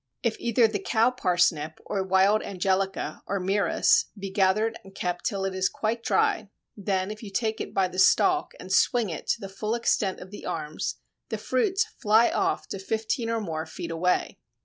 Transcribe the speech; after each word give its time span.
If 0.23 0.35
either 0.39 0.67
the 0.67 0.79
Cow 0.79 1.11
Parsnip 1.11 1.77
or 1.85 2.01
wild 2.01 2.41
Angelica, 2.41 3.21
or 3.27 3.39
Myrrhis, 3.39 4.05
be 4.17 4.31
gathered 4.31 4.75
and 4.83 4.95
kept 4.95 5.25
till 5.27 5.45
it 5.45 5.53
is 5.53 5.69
quite 5.69 6.01
dry, 6.01 6.49
then 6.75 7.11
if 7.11 7.21
you 7.21 7.29
take 7.29 7.61
it 7.61 7.71
by 7.71 7.87
the 7.87 7.99
stalk 7.99 8.53
and 8.59 8.73
swing 8.73 9.11
it 9.11 9.27
to 9.27 9.39
the 9.41 9.47
full 9.47 9.75
extent 9.75 10.19
of 10.19 10.31
the 10.31 10.43
arms 10.43 10.95
the 11.29 11.37
fruits 11.37 11.85
fly 12.01 12.31
off 12.31 12.67
to 12.69 12.79
fifteen 12.79 13.29
(or 13.29 13.39
more) 13.39 13.67
feet 13.67 13.91
away. 13.91 14.39